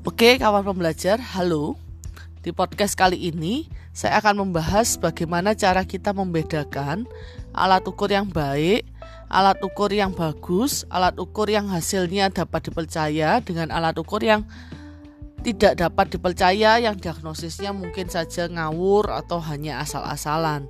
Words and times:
Oke, 0.00 0.40
kawan 0.40 0.64
pembelajar, 0.64 1.20
halo. 1.20 1.76
Di 2.40 2.56
podcast 2.56 2.96
kali 2.96 3.20
ini, 3.20 3.68
saya 3.92 4.16
akan 4.24 4.48
membahas 4.48 4.96
bagaimana 4.96 5.52
cara 5.52 5.84
kita 5.84 6.16
membedakan 6.16 7.04
alat 7.52 7.84
ukur 7.84 8.08
yang 8.08 8.24
baik, 8.24 8.88
alat 9.28 9.60
ukur 9.60 9.92
yang 9.92 10.16
bagus, 10.16 10.88
alat 10.88 11.20
ukur 11.20 11.52
yang 11.52 11.68
hasilnya 11.68 12.32
dapat 12.32 12.72
dipercaya 12.72 13.44
dengan 13.44 13.68
alat 13.68 13.92
ukur 14.00 14.24
yang 14.24 14.48
tidak 15.44 15.76
dapat 15.76 16.16
dipercaya 16.16 16.80
yang 16.80 16.96
diagnosisnya 16.96 17.76
mungkin 17.76 18.08
saja 18.08 18.48
ngawur 18.48 19.12
atau 19.12 19.36
hanya 19.52 19.84
asal-asalan. 19.84 20.64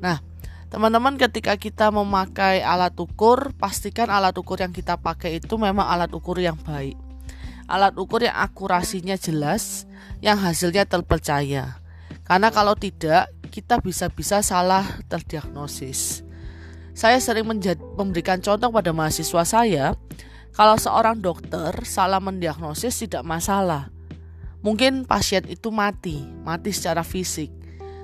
Nah, 0.00 0.24
teman-teman 0.72 1.20
ketika 1.20 1.60
kita 1.60 1.92
memakai 1.92 2.64
alat 2.64 2.96
ukur, 2.96 3.52
pastikan 3.52 4.08
alat 4.08 4.32
ukur 4.32 4.56
yang 4.64 4.72
kita 4.72 4.96
pakai 4.96 5.44
itu 5.44 5.60
memang 5.60 5.84
alat 5.84 6.08
ukur 6.16 6.40
yang 6.40 6.56
baik 6.56 7.11
alat 7.70 7.94
ukur 7.98 8.24
yang 8.24 8.36
akurasinya 8.36 9.14
jelas, 9.18 9.84
yang 10.22 10.38
hasilnya 10.38 10.86
terpercaya. 10.86 11.82
Karena 12.22 12.48
kalau 12.54 12.78
tidak, 12.78 13.28
kita 13.52 13.82
bisa-bisa 13.82 14.40
salah 14.40 14.86
terdiagnosis. 15.10 16.24
Saya 16.92 17.20
sering 17.20 17.48
memberikan 17.96 18.40
contoh 18.40 18.68
pada 18.68 18.92
mahasiswa 18.92 19.42
saya, 19.44 19.96
kalau 20.52 20.76
seorang 20.76 21.16
dokter 21.20 21.72
salah 21.88 22.20
mendiagnosis 22.20 23.08
tidak 23.08 23.24
masalah. 23.24 23.88
Mungkin 24.60 25.08
pasien 25.08 25.42
itu 25.48 25.72
mati, 25.72 26.22
mati 26.44 26.70
secara 26.70 27.00
fisik. 27.00 27.48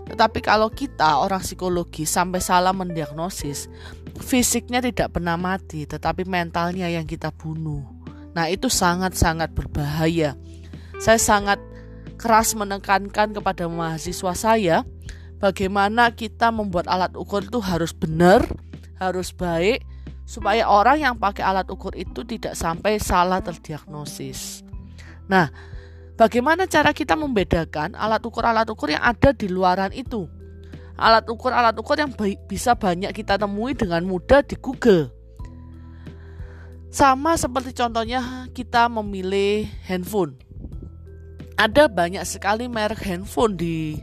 Tetapi 0.09 0.41
kalau 0.41 0.73
kita 0.73 1.21
orang 1.21 1.45
psikologi 1.45 2.09
sampai 2.09 2.41
salah 2.41 2.73
mendiagnosis, 2.73 3.69
fisiknya 4.25 4.81
tidak 4.81 5.13
pernah 5.13 5.37
mati, 5.37 5.85
tetapi 5.85 6.25
mentalnya 6.25 6.89
yang 6.89 7.05
kita 7.05 7.29
bunuh. 7.29 7.85
Nah, 8.37 8.51
itu 8.53 8.69
sangat-sangat 8.69 9.53
berbahaya. 9.57 10.37
Saya 10.99 11.19
sangat 11.21 11.63
keras 12.19 12.53
menekankan 12.59 13.31
kepada 13.31 13.71
mahasiswa 13.71 14.35
saya 14.35 14.77
bagaimana 15.39 16.11
kita 16.11 16.51
membuat 16.51 16.91
alat 16.91 17.15
ukur 17.15 17.47
itu 17.47 17.63
harus 17.63 17.95
benar, 17.95 18.43
harus 18.99 19.31
baik 19.31 19.87
supaya 20.27 20.67
orang 20.67 21.01
yang 21.01 21.15
pakai 21.15 21.47
alat 21.47 21.71
ukur 21.71 21.95
itu 21.95 22.27
tidak 22.27 22.59
sampai 22.59 22.99
salah 22.99 23.41
terdiagnosis. 23.41 24.67
Nah, 25.31 25.49
bagaimana 26.19 26.67
cara 26.67 26.91
kita 26.93 27.15
membedakan 27.15 27.95
alat 27.95 28.21
ukur-alat 28.27 28.67
ukur 28.69 28.93
yang 28.93 29.01
ada 29.01 29.31
di 29.33 29.47
luaran 29.49 29.95
itu? 29.95 30.27
Alat 30.99 31.31
ukur-alat 31.31 31.79
ukur 31.79 31.95
yang 31.95 32.11
bisa 32.51 32.75
banyak 32.75 33.15
kita 33.15 33.39
temui 33.39 33.79
dengan 33.79 34.03
mudah 34.03 34.43
di 34.43 34.59
Google. 34.59 35.15
Sama 36.89 37.37
seperti 37.37 37.77
contohnya 37.77 38.49
kita 38.57 38.89
memilih 38.89 39.69
handphone. 39.85 40.41
Ada 41.61 41.85
banyak 41.91 42.25
sekali 42.25 42.65
merek 42.65 43.05
handphone 43.05 43.61
di 43.61 44.01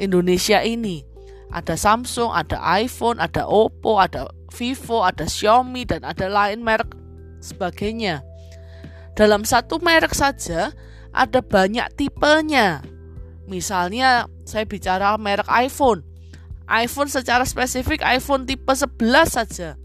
Indonesia 0.00 0.64
ini. 0.64 1.04
Ada 1.52 1.76
Samsung, 1.76 2.32
ada 2.32 2.56
iPhone, 2.80 3.20
ada 3.20 3.44
Oppo, 3.44 4.00
ada 4.00 4.32
Vivo, 4.48 5.04
ada 5.04 5.28
Xiaomi 5.28 5.84
dan 5.84 6.08
ada 6.08 6.24
lain 6.32 6.64
merek 6.64 6.96
sebagainya. 7.44 8.24
Dalam 9.12 9.44
satu 9.44 9.76
merek 9.84 10.16
saja 10.16 10.72
ada 11.12 11.40
banyak 11.44 11.84
tipenya. 12.00 12.80
Misalnya 13.44 14.24
saya 14.48 14.64
bicara 14.64 15.12
merek 15.20 15.48
iPhone. 15.52 16.00
iPhone 16.64 17.12
secara 17.12 17.44
spesifik 17.44 18.00
iPhone 18.00 18.48
tipe 18.48 18.72
11 18.72 19.28
saja. 19.28 19.76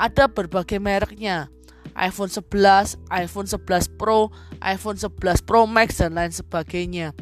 Ada 0.00 0.32
berbagai 0.32 0.80
mereknya 0.80 1.52
iPhone 1.96 2.30
11, 2.30 2.98
iPhone 3.10 3.48
11 3.48 3.98
Pro, 3.98 4.30
iPhone 4.62 4.98
11 4.98 5.46
Pro 5.46 5.66
Max 5.66 5.98
dan 5.98 6.14
lain 6.16 6.32
sebagainya. 6.34 7.12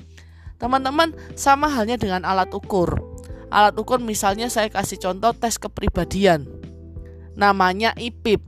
Teman-teman, 0.59 1.15
sama 1.39 1.71
halnya 1.71 1.95
dengan 1.95 2.27
alat 2.27 2.51
ukur. 2.51 2.99
Alat 3.49 3.79
ukur 3.79 4.03
misalnya 4.03 4.51
saya 4.51 4.69
kasih 4.69 4.99
contoh 4.99 5.31
tes 5.33 5.57
kepribadian. 5.57 6.45
Namanya 7.39 7.95
IPIP. 7.95 8.43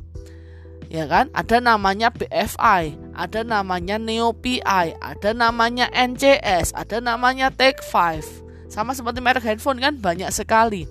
Ya 0.91 1.07
kan? 1.07 1.31
Ada 1.31 1.63
namanya 1.63 2.11
BFI, 2.11 2.99
ada 3.15 3.47
namanya 3.47 3.95
NeoPI, 3.95 4.99
ada 4.99 5.31
namanya 5.31 5.87
NCS, 5.95 6.75
ada 6.75 6.99
namanya 6.99 7.55
Take 7.55 7.79
5. 7.79 8.43
Sama 8.67 8.91
seperti 8.91 9.23
merek 9.23 9.47
handphone 9.47 9.79
kan 9.79 9.95
banyak 9.95 10.27
sekali. 10.35 10.91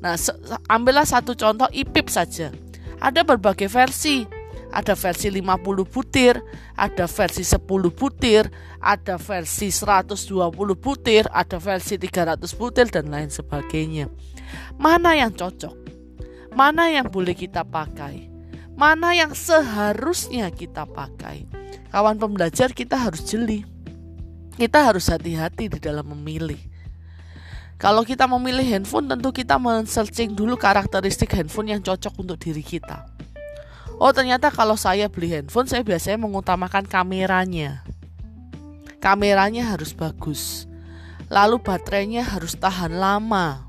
Nah, 0.00 0.16
ambillah 0.72 1.04
satu 1.04 1.36
contoh 1.36 1.68
IPIP 1.68 2.08
saja. 2.08 2.48
Ada 3.04 3.20
berbagai 3.20 3.68
versi, 3.68 4.24
ada 4.68 4.92
versi 4.92 5.32
50 5.32 5.84
butir, 5.88 6.40
ada 6.76 7.06
versi 7.08 7.42
10 7.44 7.64
butir, 7.92 8.52
ada 8.80 9.16
versi 9.16 9.72
120 9.72 10.52
butir, 10.76 11.24
ada 11.32 11.56
versi 11.56 11.96
300 11.96 12.44
butir 12.52 12.86
dan 12.92 13.08
lain 13.08 13.32
sebagainya. 13.32 14.12
Mana 14.76 15.16
yang 15.16 15.32
cocok? 15.32 15.74
Mana 16.52 16.92
yang 16.92 17.08
boleh 17.08 17.32
kita 17.32 17.64
pakai? 17.64 18.28
Mana 18.78 19.16
yang 19.16 19.34
seharusnya 19.34 20.52
kita 20.54 20.86
pakai? 20.86 21.48
Kawan 21.90 22.20
pembelajar 22.20 22.70
kita 22.76 22.94
harus 22.94 23.24
jeli. 23.26 23.64
Kita 24.58 24.84
harus 24.84 25.08
hati-hati 25.08 25.70
di 25.70 25.78
dalam 25.78 26.12
memilih. 26.14 26.58
Kalau 27.78 28.02
kita 28.02 28.26
memilih 28.26 28.66
handphone 28.66 29.06
tentu 29.06 29.30
kita 29.30 29.54
men-searching 29.54 30.34
dulu 30.34 30.58
karakteristik 30.58 31.30
handphone 31.30 31.78
yang 31.78 31.82
cocok 31.82 32.10
untuk 32.18 32.42
diri 32.42 32.58
kita. 32.58 33.06
Oh 33.98 34.14
ternyata 34.14 34.54
kalau 34.54 34.78
saya 34.78 35.10
beli 35.10 35.26
handphone 35.34 35.66
saya 35.66 35.82
biasanya 35.82 36.22
mengutamakan 36.22 36.86
kameranya. 36.86 37.82
Kameranya 39.02 39.74
harus 39.74 39.90
bagus. 39.90 40.70
Lalu 41.26 41.58
baterainya 41.58 42.22
harus 42.22 42.54
tahan 42.54 42.94
lama. 42.94 43.66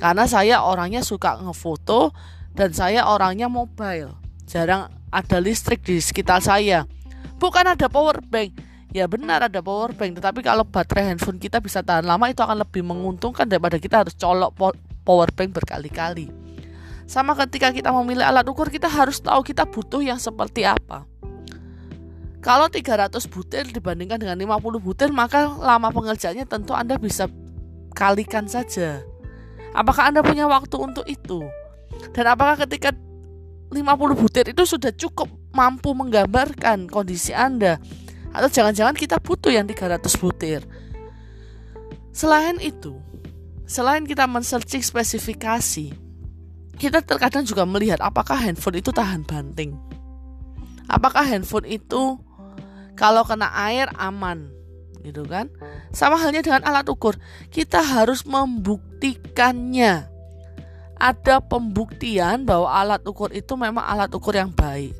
Karena 0.00 0.24
saya 0.24 0.64
orangnya 0.64 1.04
suka 1.04 1.36
ngefoto 1.36 2.16
dan 2.56 2.72
saya 2.72 3.04
orangnya 3.04 3.52
mobile. 3.52 4.16
Jarang 4.48 4.88
ada 5.12 5.36
listrik 5.36 5.84
di 5.84 6.00
sekitar 6.00 6.40
saya. 6.40 6.88
Bukan 7.36 7.76
ada 7.76 7.92
power 7.92 8.24
bank. 8.24 8.56
Ya 8.96 9.04
benar 9.04 9.44
ada 9.44 9.60
power 9.60 9.92
bank, 9.92 10.16
tetapi 10.16 10.40
kalau 10.40 10.64
baterai 10.64 11.12
handphone 11.12 11.36
kita 11.36 11.60
bisa 11.60 11.84
tahan 11.84 12.08
lama 12.08 12.32
itu 12.32 12.40
akan 12.40 12.64
lebih 12.64 12.80
menguntungkan 12.80 13.44
daripada 13.44 13.76
kita 13.76 14.00
harus 14.00 14.16
colok 14.16 14.56
power 15.04 15.28
bank 15.36 15.52
berkali-kali. 15.52 16.45
Sama 17.06 17.38
ketika 17.38 17.70
kita 17.70 17.94
memilih 17.94 18.26
alat 18.26 18.42
ukur 18.50 18.66
kita 18.66 18.90
harus 18.90 19.22
tahu 19.22 19.46
kita 19.46 19.62
butuh 19.62 20.02
yang 20.02 20.18
seperti 20.18 20.66
apa. 20.66 21.06
Kalau 22.42 22.66
300 22.70 23.10
butir 23.26 23.66
dibandingkan 23.70 24.22
dengan 24.22 24.38
50 24.38 24.78
butir 24.82 25.10
maka 25.10 25.50
lama 25.50 25.90
pengerjaannya 25.90 26.46
tentu 26.46 26.74
Anda 26.74 26.98
bisa 26.98 27.30
kalikan 27.94 28.50
saja. 28.50 29.02
Apakah 29.74 30.10
Anda 30.10 30.22
punya 30.22 30.46
waktu 30.50 30.76
untuk 30.78 31.06
itu? 31.06 31.46
Dan 32.14 32.26
apakah 32.30 32.66
ketika 32.66 32.94
50 33.70 33.82
butir 34.14 34.44
itu 34.50 34.62
sudah 34.62 34.94
cukup 34.94 35.26
mampu 35.54 35.90
menggambarkan 35.94 36.86
kondisi 36.86 37.34
Anda? 37.34 37.82
Atau 38.30 38.50
jangan-jangan 38.50 38.94
kita 38.94 39.18
butuh 39.18 39.50
yang 39.50 39.66
300 39.66 40.06
butir? 40.18 40.60
Selain 42.14 42.56
itu, 42.62 42.96
selain 43.66 44.06
kita 44.06 44.24
men-searching 44.24 44.86
spesifikasi, 44.86 46.05
kita 46.76 47.00
terkadang 47.00 47.42
juga 47.42 47.64
melihat 47.64 47.98
apakah 48.04 48.36
handphone 48.36 48.78
itu 48.78 48.92
tahan 48.92 49.24
banting. 49.24 49.74
Apakah 50.86 51.26
handphone 51.26 51.66
itu 51.66 52.20
kalau 52.94 53.26
kena 53.26 53.50
air 53.52 53.90
aman, 53.98 54.48
gitu 55.02 55.26
kan? 55.26 55.50
Sama 55.90 56.16
halnya 56.16 56.40
dengan 56.40 56.62
alat 56.62 56.86
ukur, 56.86 57.18
kita 57.50 57.82
harus 57.82 58.22
membuktikannya. 58.22 60.08
Ada 60.96 61.44
pembuktian 61.44 62.48
bahwa 62.48 62.72
alat 62.72 63.04
ukur 63.04 63.28
itu 63.36 63.52
memang 63.58 63.84
alat 63.84 64.08
ukur 64.16 64.32
yang 64.32 64.48
baik. 64.54 64.96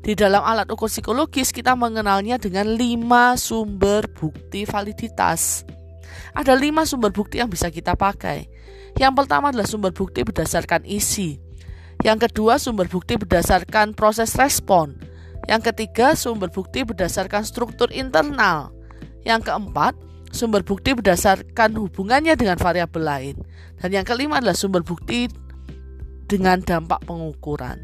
Di 0.00 0.12
dalam 0.16 0.44
alat 0.44 0.68
ukur 0.68 0.88
psikologis 0.88 1.52
kita 1.52 1.76
mengenalnya 1.76 2.36
dengan 2.36 2.68
lima 2.68 3.36
sumber 3.36 4.08
bukti 4.08 4.68
validitas. 4.68 5.64
Ada 6.32 6.54
lima 6.54 6.86
sumber 6.86 7.10
bukti 7.10 7.38
yang 7.42 7.50
bisa 7.50 7.68
kita 7.68 7.98
pakai. 7.98 8.46
Yang 8.98 9.12
pertama 9.24 9.50
adalah 9.54 9.66
sumber 9.66 9.94
bukti 9.94 10.26
berdasarkan 10.26 10.82
isi. 10.86 11.38
Yang 12.00 12.30
kedua, 12.30 12.56
sumber 12.56 12.88
bukti 12.88 13.20
berdasarkan 13.20 13.92
proses 13.92 14.32
respon. 14.34 14.96
Yang 15.46 15.72
ketiga, 15.72 16.16
sumber 16.16 16.48
bukti 16.48 16.86
berdasarkan 16.86 17.44
struktur 17.44 17.92
internal. 17.92 18.72
Yang 19.22 19.52
keempat, 19.52 19.92
sumber 20.32 20.64
bukti 20.64 20.96
berdasarkan 20.96 21.76
hubungannya 21.76 22.34
dengan 22.38 22.56
variabel 22.56 23.02
lain. 23.04 23.36
Dan 23.76 24.00
yang 24.00 24.06
kelima 24.08 24.40
adalah 24.40 24.56
sumber 24.56 24.80
bukti 24.80 25.28
dengan 26.24 26.62
dampak 26.62 27.04
pengukuran. 27.04 27.76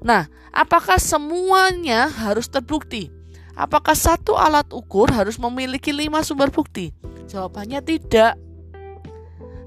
Nah, 0.00 0.30
apakah 0.54 0.96
semuanya 1.02 2.06
harus 2.06 2.46
terbukti? 2.46 3.10
Apakah 3.56 3.96
satu 3.96 4.36
alat 4.36 4.68
ukur 4.70 5.08
harus 5.08 5.40
memiliki 5.40 5.90
lima 5.90 6.20
sumber 6.20 6.52
bukti? 6.52 6.92
Jawabannya 7.26 7.80
tidak. 7.82 8.34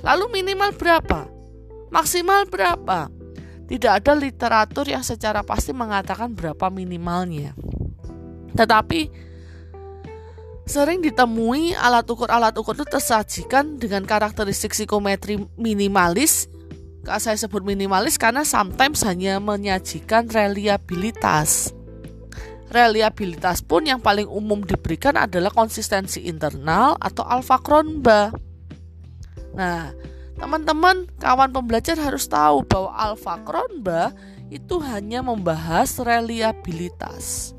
Lalu 0.03 0.25
minimal 0.41 0.71
berapa? 0.75 1.27
Maksimal 1.91 2.47
berapa? 2.47 3.11
Tidak 3.69 3.91
ada 3.91 4.17
literatur 4.17 4.87
yang 4.89 5.05
secara 5.05 5.45
pasti 5.45 5.75
mengatakan 5.75 6.33
berapa 6.33 6.71
minimalnya. 6.73 7.53
Tetapi 8.55 9.29
Sering 10.69 11.01
ditemui 11.01 11.73
alat 11.73 12.05
ukur-alat 12.05 12.53
ukur 12.53 12.77
itu 12.77 12.85
tersajikan 12.85 13.81
dengan 13.81 14.05
karakteristik 14.05 14.77
psikometri 14.77 15.41
minimalis. 15.57 16.45
Saya 17.09 17.33
sebut 17.41 17.65
minimalis 17.65 18.21
karena 18.21 18.45
sometimes 18.45 19.01
hanya 19.01 19.41
menyajikan 19.41 20.29
reliabilitas. 20.29 21.73
Reliabilitas 22.69 23.65
pun 23.65 23.89
yang 23.89 23.97
paling 23.97 24.29
umum 24.29 24.61
diberikan 24.61 25.17
adalah 25.17 25.49
konsistensi 25.49 26.29
internal 26.29 26.93
atau 27.01 27.25
alfa 27.25 27.57
kronba. 27.57 28.29
Nah, 29.57 29.89
teman-teman, 30.37 31.09
kawan 31.17 31.49
pembelajar 31.49 31.97
harus 31.97 32.29
tahu 32.29 32.61
bahwa 32.69 32.93
alfa 32.93 33.41
kronba 33.41 34.13
itu 34.53 34.77
hanya 34.85 35.25
membahas 35.25 35.97
reliabilitas. 35.97 37.57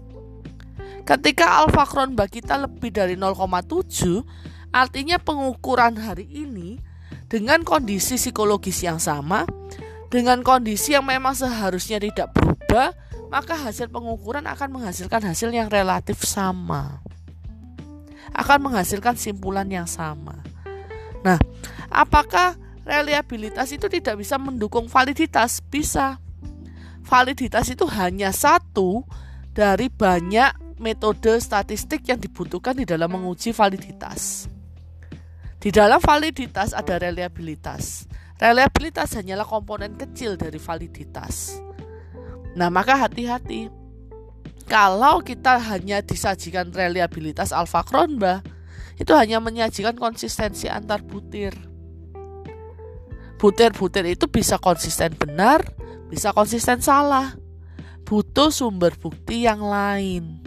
Ketika 1.03 1.59
alfa 1.59 1.83
kronba 1.91 2.31
kita 2.31 2.55
lebih 2.55 2.95
dari 2.95 3.19
0,7, 3.19 4.23
artinya 4.71 5.19
pengukuran 5.19 5.99
hari 5.99 6.31
ini 6.31 6.79
dengan 7.27 7.67
kondisi 7.67 8.15
psikologis 8.15 8.87
yang 8.87 9.03
sama, 9.03 9.43
dengan 10.07 10.47
kondisi 10.47 10.95
yang 10.95 11.07
memang 11.07 11.35
seharusnya 11.35 11.99
tidak 11.99 12.31
berubah, 12.35 12.95
maka 13.31 13.55
hasil 13.55 13.87
pengukuran 13.89 14.43
akan 14.45 14.69
menghasilkan 14.75 15.23
hasil 15.23 15.55
yang 15.55 15.71
relatif 15.71 16.27
sama. 16.27 16.99
Akan 18.35 18.59
menghasilkan 18.59 19.15
simpulan 19.15 19.71
yang 19.71 19.87
sama. 19.87 20.43
Nah, 21.23 21.39
apakah 21.87 22.59
reliabilitas 22.83 23.71
itu 23.71 23.87
tidak 23.87 24.19
bisa 24.19 24.35
mendukung 24.35 24.91
validitas? 24.91 25.63
Bisa. 25.63 26.19
Validitas 27.07 27.71
itu 27.71 27.87
hanya 27.87 28.35
satu 28.35 29.07
dari 29.55 29.87
banyak 29.87 30.79
metode 30.83 31.39
statistik 31.39 32.03
yang 32.11 32.19
dibutuhkan 32.19 32.75
di 32.75 32.83
dalam 32.83 33.15
menguji 33.15 33.55
validitas. 33.55 34.51
Di 35.61 35.71
dalam 35.71 36.01
validitas 36.03 36.73
ada 36.73 36.97
reliabilitas. 36.99 38.09
Reliabilitas 38.41 39.13
hanyalah 39.13 39.45
komponen 39.45 39.95
kecil 40.01 40.41
dari 40.41 40.57
validitas. 40.57 41.61
Nah, 42.59 42.69
maka 42.73 42.99
hati-hati. 42.99 43.71
Kalau 44.71 45.19
kita 45.23 45.59
hanya 45.59 45.99
disajikan 45.99 46.71
reliabilitas 46.71 47.51
alfa 47.51 47.83
kronba, 47.83 48.43
itu 49.01 49.11
hanya 49.17 49.43
menyajikan 49.43 49.99
konsistensi 49.99 50.71
antar 50.71 51.03
butir. 51.03 51.57
Butir-butir 53.41 54.05
itu 54.05 54.29
bisa 54.29 54.61
konsisten 54.61 55.17
benar, 55.17 55.65
bisa 56.13 56.31
konsisten 56.37 56.85
salah. 56.85 57.35
Butuh 58.05 58.53
sumber 58.53 58.93
bukti 58.99 59.49
yang 59.49 59.65
lain. 59.65 60.43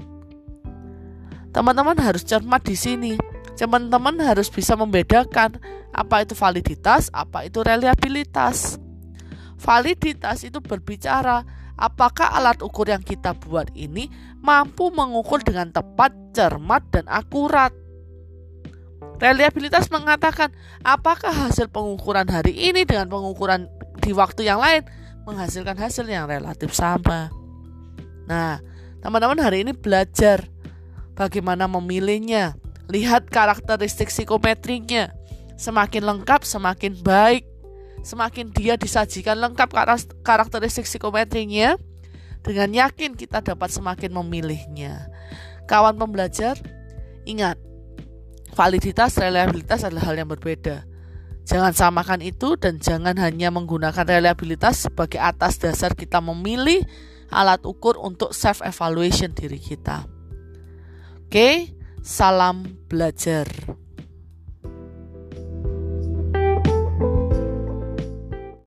Teman-teman 1.50 1.98
harus 1.98 2.22
cermat 2.22 2.62
di 2.62 2.78
sini. 2.78 3.14
Teman-teman 3.58 4.20
harus 4.22 4.52
bisa 4.52 4.78
membedakan 4.78 5.58
apa 5.94 6.26
itu 6.26 6.36
validitas, 6.38 7.08
apa 7.14 7.48
itu 7.48 7.64
reliabilitas. 7.64 8.83
Validitas 9.60 10.44
itu 10.44 10.60
berbicara 10.60 11.46
apakah 11.78 12.34
alat 12.38 12.62
ukur 12.62 12.90
yang 12.90 13.02
kita 13.02 13.34
buat 13.34 13.70
ini 13.74 14.10
mampu 14.40 14.94
mengukur 14.94 15.42
dengan 15.42 15.74
tepat, 15.74 16.14
cermat, 16.36 16.84
dan 16.94 17.06
akurat. 17.10 17.74
Reliabilitas 19.22 19.88
mengatakan 19.88 20.52
apakah 20.84 21.32
hasil 21.32 21.72
pengukuran 21.72 22.28
hari 22.28 22.74
ini 22.74 22.84
dengan 22.84 23.08
pengukuran 23.08 23.72
di 24.04 24.12
waktu 24.12 24.48
yang 24.50 24.60
lain 24.60 24.84
menghasilkan 25.24 25.80
hasil 25.80 26.04
yang 26.08 26.28
relatif 26.28 26.76
sama. 26.76 27.32
Nah, 28.28 28.60
teman-teman 29.00 29.40
hari 29.40 29.64
ini 29.64 29.72
belajar 29.72 30.44
bagaimana 31.16 31.70
memilihnya. 31.72 32.60
Lihat 32.92 33.32
karakteristik 33.32 34.12
psikometrinya. 34.12 35.16
Semakin 35.56 36.04
lengkap, 36.04 36.44
semakin 36.44 37.00
baik 37.00 37.48
semakin 38.02 38.50
dia 38.50 38.80
disajikan 38.80 39.38
lengkap 39.38 39.70
karakteristik 40.26 40.90
psikometrinya, 40.90 41.78
dengan 42.44 42.70
yakin 42.76 43.16
kita 43.16 43.40
dapat 43.40 43.72
semakin 43.72 44.12
memilihnya. 44.20 45.08
Kawan 45.64 45.96
pembelajar, 45.96 46.60
ingat, 47.24 47.56
validitas 48.52 49.16
reliabilitas 49.16 49.88
adalah 49.88 50.12
hal 50.12 50.20
yang 50.20 50.28
berbeda. 50.28 50.84
Jangan 51.44 51.76
samakan 51.76 52.24
itu 52.24 52.56
dan 52.56 52.80
jangan 52.80 53.20
hanya 53.20 53.52
menggunakan 53.52 54.08
reliabilitas 54.08 54.88
sebagai 54.88 55.20
atas 55.20 55.60
dasar 55.60 55.92
kita 55.92 56.24
memilih 56.24 56.84
alat 57.32 57.64
ukur 57.68 58.00
untuk 58.00 58.32
self 58.32 58.64
evaluation 58.64 59.36
diri 59.36 59.60
kita. 59.60 60.08
Oke, 61.28 61.76
salam 62.00 62.64
belajar. 62.88 63.48